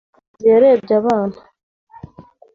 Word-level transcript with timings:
Umuforomokazi 0.03 0.47
yarebye 0.51 0.93
abana. 1.01 1.37